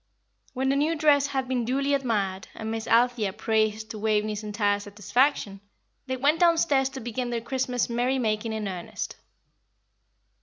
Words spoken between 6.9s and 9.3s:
begin their Christmas merry making in earnest.